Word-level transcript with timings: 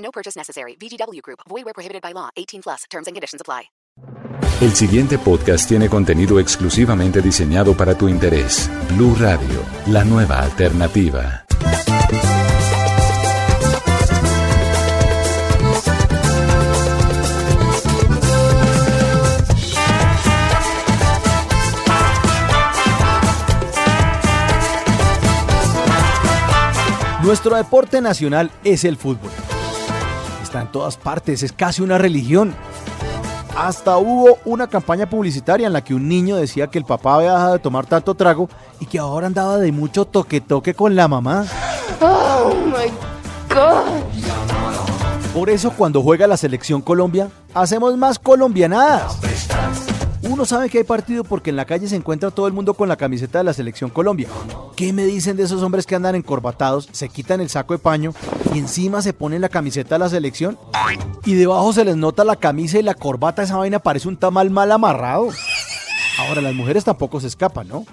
No 0.00 0.10
purchase 0.10 0.36
necessary. 0.36 0.76
VGW 0.80 1.22
Group. 1.22 1.40
Void 1.48 1.64
where 1.64 1.74
prohibited 1.74 2.02
by 2.02 2.12
law. 2.12 2.30
18 2.36 2.62
plus. 2.62 2.84
Terms 2.90 3.06
and 3.06 3.14
conditions 3.14 3.40
apply. 3.40 3.70
El 4.60 4.74
siguiente 4.74 5.16
podcast 5.16 5.66
tiene 5.66 5.88
contenido 5.88 6.38
exclusivamente 6.38 7.22
diseñado 7.22 7.74
para 7.74 7.96
tu 7.96 8.08
interés. 8.08 8.70
Blue 8.90 9.14
Radio, 9.18 9.62
la 9.86 10.04
nueva 10.04 10.40
alternativa. 10.40 11.46
Nuestro 27.22 27.56
deporte 27.56 28.00
nacional 28.00 28.50
es 28.64 28.84
el 28.84 28.96
fútbol. 28.96 29.30
Está 30.42 30.62
en 30.62 30.72
todas 30.72 30.96
partes, 30.96 31.42
es 31.42 31.52
casi 31.52 31.82
una 31.82 31.98
religión. 31.98 32.54
Hasta 33.56 33.98
hubo 33.98 34.38
una 34.44 34.68
campaña 34.68 35.08
publicitaria 35.08 35.66
en 35.66 35.72
la 35.72 35.82
que 35.82 35.94
un 35.94 36.08
niño 36.08 36.36
decía 36.36 36.68
que 36.68 36.78
el 36.78 36.84
papá 36.84 37.16
había 37.16 37.32
dejado 37.32 37.52
de 37.54 37.58
tomar 37.58 37.86
tanto 37.86 38.14
trago 38.14 38.48
y 38.78 38.86
que 38.86 38.98
ahora 38.98 39.26
andaba 39.26 39.58
de 39.58 39.72
mucho 39.72 40.04
toque-toque 40.04 40.74
con 40.74 40.94
la 40.96 41.08
mamá. 41.08 41.44
Oh 42.00 42.54
my 42.66 42.90
god. 43.54 44.00
Por 45.34 45.50
eso 45.50 45.72
cuando 45.72 46.02
juega 46.02 46.26
la 46.26 46.36
selección 46.36 46.80
Colombia, 46.80 47.28
hacemos 47.54 47.96
más 47.96 48.18
colombianadas. 48.18 49.18
Uno 50.30 50.44
sabe 50.44 50.70
que 50.70 50.78
hay 50.78 50.84
partido 50.84 51.24
porque 51.24 51.50
en 51.50 51.56
la 51.56 51.64
calle 51.64 51.88
se 51.88 51.96
encuentra 51.96 52.30
todo 52.30 52.46
el 52.46 52.52
mundo 52.52 52.74
con 52.74 52.88
la 52.88 52.94
camiseta 52.94 53.38
de 53.38 53.44
la 53.44 53.52
selección 53.52 53.90
Colombia. 53.90 54.28
¿Qué 54.76 54.92
me 54.92 55.04
dicen 55.04 55.36
de 55.36 55.42
esos 55.42 55.60
hombres 55.60 55.86
que 55.86 55.96
andan 55.96 56.14
encorbatados, 56.14 56.88
se 56.92 57.08
quitan 57.08 57.40
el 57.40 57.48
saco 57.48 57.74
de 57.74 57.80
paño 57.80 58.14
y 58.54 58.60
encima 58.60 59.02
se 59.02 59.12
ponen 59.12 59.40
la 59.40 59.48
camiseta 59.48 59.96
de 59.96 59.98
la 59.98 60.08
selección? 60.08 60.56
Y 61.24 61.34
debajo 61.34 61.72
se 61.72 61.84
les 61.84 61.96
nota 61.96 62.22
la 62.22 62.36
camisa 62.36 62.78
y 62.78 62.82
la 62.82 62.94
corbata, 62.94 63.42
esa 63.42 63.56
vaina 63.56 63.80
parece 63.80 64.06
un 64.06 64.16
tamal 64.16 64.50
mal 64.50 64.70
amarrado. 64.70 65.30
Ahora, 66.20 66.40
las 66.40 66.54
mujeres 66.54 66.84
tampoco 66.84 67.20
se 67.20 67.26
escapan, 67.26 67.66
¿no? 67.66 67.84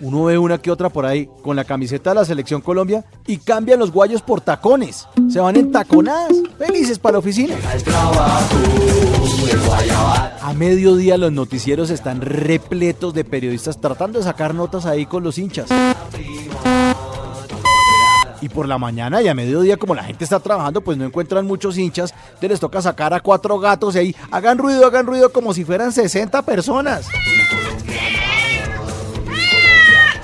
Uno 0.00 0.24
ve 0.24 0.38
una 0.38 0.58
que 0.58 0.70
otra 0.70 0.88
por 0.88 1.06
ahí 1.06 1.28
con 1.42 1.56
la 1.56 1.64
camiseta 1.64 2.10
de 2.10 2.16
la 2.16 2.24
selección 2.24 2.60
Colombia 2.60 3.04
y 3.26 3.38
cambian 3.38 3.78
los 3.78 3.92
guayos 3.92 4.22
por 4.22 4.40
tacones. 4.40 5.06
Se 5.30 5.40
van 5.40 5.56
en 5.56 5.72
taconadas, 5.72 6.36
felices 6.58 6.98
para 6.98 7.14
la 7.14 7.18
oficina. 7.20 7.54
A 10.40 10.52
mediodía 10.54 11.16
los 11.16 11.32
noticieros 11.32 11.90
están 11.90 12.20
repletos 12.20 13.14
de 13.14 13.24
periodistas 13.24 13.80
tratando 13.80 14.18
de 14.18 14.24
sacar 14.24 14.54
notas 14.54 14.86
ahí 14.86 15.06
con 15.06 15.22
los 15.24 15.38
hinchas. 15.38 15.68
Y 18.40 18.48
por 18.50 18.68
la 18.68 18.76
mañana 18.76 19.22
y 19.22 19.28
a 19.28 19.34
mediodía, 19.34 19.78
como 19.78 19.94
la 19.94 20.04
gente 20.04 20.22
está 20.22 20.38
trabajando, 20.38 20.82
pues 20.82 20.98
no 20.98 21.06
encuentran 21.06 21.46
muchos 21.46 21.78
hinchas. 21.78 22.12
Entonces 22.26 22.50
les 22.50 22.60
toca 22.60 22.82
sacar 22.82 23.14
a 23.14 23.20
cuatro 23.20 23.58
gatos 23.58 23.94
y 23.94 23.98
ahí 23.98 24.16
hagan 24.30 24.58
ruido, 24.58 24.84
hagan 24.86 25.06
ruido 25.06 25.32
como 25.32 25.54
si 25.54 25.64
fueran 25.64 25.92
60 25.92 26.42
personas. 26.42 27.06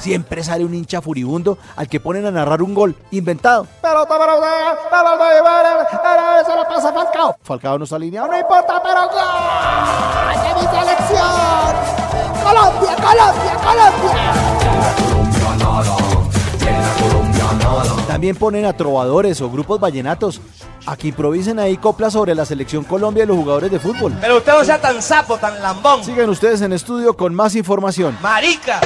Siempre 0.00 0.42
sale 0.42 0.64
un 0.64 0.74
hincha 0.74 1.02
furibundo 1.02 1.58
al 1.76 1.86
que 1.86 2.00
ponen 2.00 2.24
a 2.24 2.30
narrar 2.30 2.62
un 2.62 2.74
gol 2.74 2.96
inventado. 3.10 3.66
Pelota 3.82 4.18
para 4.18 4.34
usted, 4.34 4.48
pelota, 4.90 6.44
se 6.46 6.56
la 6.56 6.66
pasa 6.66 6.92
Falcao. 6.92 7.36
Falcao 7.42 7.78
no 7.78 7.84
está 7.84 7.96
alineado, 7.96 8.28
no 8.28 8.38
importa, 8.38 8.82
pero 8.82 9.02
¡gol! 9.08 9.20
¡De 10.42 10.54
mi 10.54 10.62
selección! 10.78 11.74
¡Colombia, 12.42 12.96
Colombia, 12.96 13.54
Colombia! 13.62 14.50
También 18.06 18.36
ponen 18.36 18.64
a 18.64 18.72
trovadores 18.72 19.40
o 19.40 19.50
grupos 19.50 19.78
vallenatos 19.78 20.40
a 20.86 20.96
que 20.96 21.08
improvisen 21.08 21.58
ahí 21.58 21.76
coplas 21.76 22.14
sobre 22.14 22.34
la 22.34 22.44
selección 22.44 22.84
Colombia 22.84 23.24
y 23.24 23.26
los 23.26 23.36
jugadores 23.36 23.70
de 23.70 23.78
fútbol. 23.78 24.14
Pero 24.20 24.38
usted 24.38 24.52
no 24.52 24.64
sea 24.64 24.80
tan 24.80 25.00
sapo, 25.02 25.36
tan 25.36 25.62
lambón. 25.62 26.02
Sigan 26.04 26.28
ustedes 26.28 26.62
en 26.62 26.72
estudio 26.72 27.16
con 27.16 27.34
más 27.34 27.54
información. 27.54 28.18
Marica. 28.20 28.80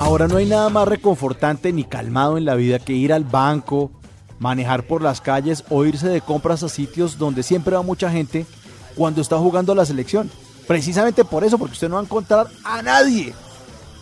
Ahora 0.00 0.28
no 0.28 0.36
hay 0.36 0.46
nada 0.46 0.68
más 0.68 0.86
reconfortante 0.86 1.72
ni 1.72 1.84
calmado 1.84 2.38
en 2.38 2.44
la 2.44 2.54
vida 2.54 2.78
que 2.78 2.92
ir 2.92 3.12
al 3.12 3.24
banco, 3.24 3.90
manejar 4.38 4.84
por 4.86 5.02
las 5.02 5.20
calles 5.20 5.64
o 5.70 5.84
irse 5.84 6.08
de 6.08 6.20
compras 6.20 6.62
a 6.62 6.68
sitios 6.68 7.18
donde 7.18 7.42
siempre 7.42 7.74
va 7.74 7.82
mucha 7.82 8.10
gente 8.10 8.46
cuando 8.94 9.20
está 9.20 9.38
jugando 9.38 9.74
la 9.74 9.84
selección. 9.84 10.30
Precisamente 10.68 11.24
por 11.24 11.44
eso, 11.44 11.58
porque 11.58 11.72
usted 11.72 11.88
no 11.88 11.96
va 11.96 12.00
a 12.00 12.04
encontrar 12.04 12.48
a 12.64 12.80
nadie. 12.82 13.34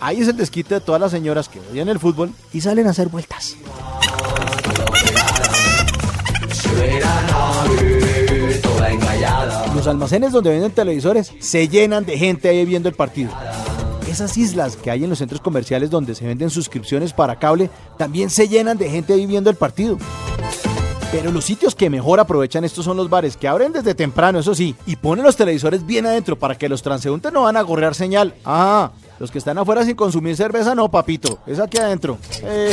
Ahí 0.00 0.20
es 0.20 0.28
el 0.28 0.36
desquite 0.36 0.74
de 0.74 0.80
todas 0.80 1.00
las 1.00 1.12
señoras 1.12 1.48
que 1.48 1.60
odian 1.60 1.88
el 1.88 1.98
fútbol 1.98 2.32
y 2.52 2.60
salen 2.60 2.86
a 2.88 2.90
hacer 2.90 3.08
vueltas. 3.08 3.56
Los 9.82 9.88
almacenes 9.88 10.30
donde 10.30 10.50
venden 10.50 10.70
televisores 10.70 11.32
se 11.40 11.66
llenan 11.66 12.06
de 12.06 12.16
gente 12.16 12.48
ahí 12.48 12.64
viendo 12.64 12.88
el 12.88 12.94
partido. 12.94 13.32
Esas 14.08 14.36
islas 14.36 14.76
que 14.76 14.92
hay 14.92 15.02
en 15.02 15.10
los 15.10 15.18
centros 15.18 15.40
comerciales 15.40 15.90
donde 15.90 16.14
se 16.14 16.24
venden 16.24 16.50
suscripciones 16.50 17.12
para 17.12 17.40
cable 17.40 17.68
también 17.98 18.30
se 18.30 18.46
llenan 18.46 18.78
de 18.78 18.88
gente 18.88 19.12
ahí 19.12 19.26
viendo 19.26 19.50
el 19.50 19.56
partido. 19.56 19.98
Pero 21.10 21.32
los 21.32 21.44
sitios 21.44 21.74
que 21.74 21.90
mejor 21.90 22.20
aprovechan 22.20 22.62
estos 22.62 22.84
son 22.84 22.96
los 22.96 23.10
bares, 23.10 23.36
que 23.36 23.48
abren 23.48 23.72
desde 23.72 23.96
temprano, 23.96 24.38
eso 24.38 24.54
sí, 24.54 24.76
y 24.86 24.94
ponen 24.94 25.24
los 25.24 25.34
televisores 25.34 25.84
bien 25.84 26.06
adentro 26.06 26.38
para 26.38 26.54
que 26.54 26.68
los 26.68 26.80
transeúntes 26.80 27.32
no 27.32 27.42
van 27.42 27.56
a 27.56 27.62
gorrear 27.62 27.96
señal. 27.96 28.36
Ah, 28.44 28.92
los 29.18 29.32
que 29.32 29.38
están 29.38 29.58
afuera 29.58 29.84
sin 29.84 29.96
consumir 29.96 30.36
cerveza, 30.36 30.76
no, 30.76 30.92
papito, 30.92 31.40
es 31.44 31.58
aquí 31.58 31.78
adentro. 31.78 32.18
Eh. 32.44 32.72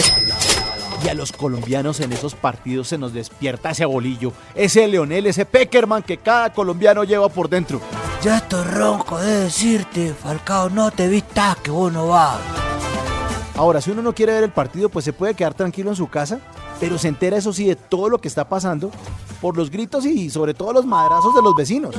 Y 1.03 1.07
a 1.07 1.13
los 1.13 1.31
colombianos 1.31 1.99
en 2.01 2.11
esos 2.11 2.35
partidos 2.35 2.89
se 2.89 2.97
nos 2.97 3.13
despierta 3.13 3.71
ese 3.71 3.85
bolillo, 3.85 4.33
ese 4.53 4.87
Leonel, 4.87 5.27
ese 5.27 5.45
Peckerman 5.45 6.03
que 6.03 6.17
cada 6.17 6.51
colombiano 6.51 7.03
lleva 7.03 7.29
por 7.29 7.49
dentro. 7.49 7.79
Ya 8.21 8.37
estoy 8.37 8.65
ronco 8.65 9.17
de 9.17 9.45
decirte, 9.45 10.13
Falcao, 10.13 10.69
no 10.69 10.91
te 10.91 11.07
vistas 11.07 11.55
que 11.57 11.71
vos 11.71 11.91
no 11.91 12.09
vas. 12.09 12.37
Ahora, 13.55 13.79
si 13.81 13.91
uno 13.91 14.01
no 14.01 14.13
quiere 14.13 14.33
ver 14.33 14.43
el 14.43 14.51
partido, 14.51 14.89
pues 14.89 15.05
se 15.05 15.13
puede 15.13 15.33
quedar 15.33 15.53
tranquilo 15.53 15.89
en 15.89 15.95
su 15.95 16.07
casa, 16.07 16.39
pero 16.79 16.97
se 16.97 17.07
entera, 17.07 17.37
eso 17.37 17.53
sí, 17.53 17.65
de 17.65 17.75
todo 17.75 18.09
lo 18.09 18.19
que 18.19 18.27
está 18.27 18.47
pasando 18.47 18.91
por 19.41 19.55
los 19.55 19.69
gritos 19.69 20.05
y 20.05 20.29
sobre 20.29 20.53
todo 20.53 20.73
los 20.73 20.85
madrazos 20.85 21.33
de 21.33 21.41
los 21.41 21.55
vecinos. 21.55 21.95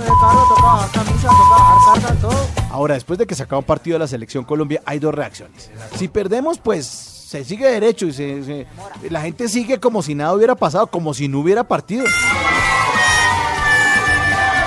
Ahora, 2.70 2.94
después 2.94 3.18
de 3.18 3.26
que 3.26 3.34
se 3.34 3.42
acaba 3.42 3.60
un 3.60 3.64
partido 3.64 3.94
de 3.94 4.00
la 4.00 4.08
selección 4.08 4.44
Colombia, 4.44 4.82
hay 4.84 4.98
dos 4.98 5.14
reacciones. 5.14 5.70
Si 5.96 6.08
perdemos, 6.08 6.58
pues 6.58 7.19
se 7.30 7.44
sigue 7.44 7.68
derecho 7.68 8.06
y 8.06 8.12
se, 8.12 8.66
la 9.08 9.20
gente 9.20 9.48
sigue 9.48 9.78
como 9.78 10.02
si 10.02 10.16
nada 10.16 10.34
hubiera 10.34 10.56
pasado, 10.56 10.88
como 10.88 11.14
si 11.14 11.28
no 11.28 11.38
hubiera 11.38 11.62
partido. 11.62 12.04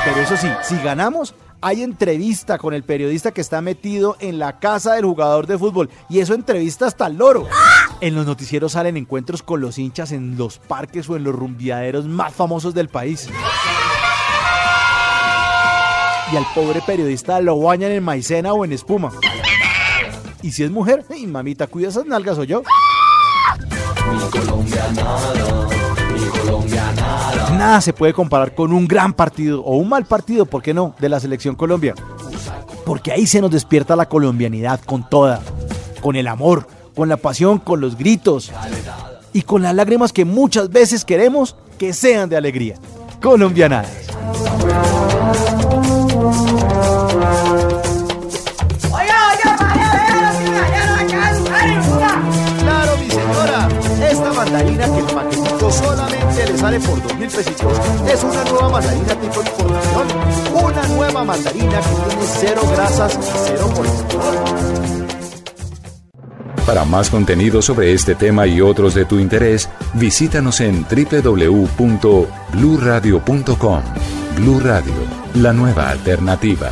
Pero 0.06 0.22
eso 0.22 0.38
sí, 0.38 0.47
si 0.62 0.78
ganamos, 0.81 1.35
hay 1.59 1.84
entrevista 1.84 2.57
con 2.57 2.73
el 2.73 2.84
periodista 2.84 3.31
que 3.31 3.41
está 3.41 3.59
metido 3.59 4.16
en 4.22 4.40
la 4.40 4.59
casa 4.59 4.94
del 4.94 5.03
jugador 5.03 5.46
de 5.46 5.58
fútbol. 5.58 5.90
Y 6.08 6.22
eso 6.22 6.35
entrevista 6.35 6.88
hasta 6.88 7.08
el 7.08 7.17
loro. 7.17 7.49
En 7.99 8.16
los 8.16 8.26
noticieros 8.26 8.72
salen 8.72 8.96
encuentros 8.96 9.43
con 9.43 9.59
los 9.59 9.78
hinchas 9.78 10.14
en 10.14 10.38
los 10.38 10.58
parques 10.58 11.09
o 11.09 11.17
en 11.17 11.26
los 11.26 11.35
rumbiaderos 11.35 12.05
más 12.05 12.34
famosos 12.34 12.73
del 12.73 12.88
país. 12.88 13.28
Y 16.32 16.38
al 16.38 16.46
pobre 16.55 16.82
periodista 16.85 17.41
lo 17.41 17.59
bañan 17.59 17.91
en 17.91 18.05
maicena 18.05 18.53
o 18.53 18.64
en 18.64 18.72
espuma. 18.72 19.11
Y 20.43 20.51
si 20.51 20.63
es 20.63 20.69
mujer, 20.69 21.05
¡ay, 21.09 21.25
mamita, 21.25 21.67
cuida 21.67 21.87
esas 21.87 22.05
nalgas 22.05 22.37
o 22.37 22.43
yo. 22.43 22.63
Nada 27.57 27.79
se 27.79 27.93
puede 27.93 28.13
comparar 28.13 28.53
con 28.53 28.73
un 28.73 28.85
gran 28.85 29.13
partido 29.13 29.61
o 29.63 29.78
un 29.78 29.87
mal 29.87 30.05
partido, 30.05 30.45
¿por 30.45 30.61
qué 30.61 30.73
no?, 30.73 30.95
de 30.99 31.07
la 31.07 31.22
selección 31.22 31.55
Colombia. 31.55 31.95
Porque 32.85 33.13
ahí 33.13 33.25
se 33.25 33.40
nos 33.40 33.51
despierta 33.51 33.95
la 33.95 34.09
colombianidad 34.09 34.81
con 34.81 35.09
toda, 35.09 35.41
con 36.01 36.17
el 36.17 36.28
amor, 36.28 36.67
con 36.93 37.07
la 37.07 37.16
pasión, 37.16 37.59
con 37.59 37.79
los 37.79 37.97
gritos 37.97 38.51
y 39.31 39.43
con 39.43 39.61
las 39.61 39.73
lágrimas 39.73 40.11
que 40.11 40.25
muchas 40.25 40.69
veces 40.69 41.05
queremos 41.05 41.55
que 41.78 41.93
sean 41.93 42.28
de 42.28 42.35
alegría. 42.35 42.75
Colombianadas. 43.22 44.09
Es 57.35 58.24
una 58.24 58.44
nueva 58.44 58.70
mandarina 58.70 59.16
tipo 59.16 59.41
exportación. 59.41 60.08
Una 60.53 60.88
nueva 60.90 61.24
mandarina 61.24 61.80
que 61.80 61.90
tiene 61.90 62.28
cero 62.40 62.62
grasas 62.72 63.16
y 63.16 63.18
cero 63.47 63.72
colesterol. 63.76 64.35
Para 66.68 66.85
más 66.85 67.09
contenido 67.09 67.64
sobre 67.64 67.91
este 67.91 68.14
tema 68.14 68.46
y 68.46 68.62
otros 68.62 68.94
de 68.94 69.06
tu 69.06 69.18
interés, 69.18 69.68
visítanos 69.96 70.62
en 70.62 70.85
www.bluradio.com. 70.85 73.82
Blu 74.36 74.59
Radio, 74.59 74.94
la 75.34 75.53
nueva 75.53 75.90
alternativa. 75.90 76.70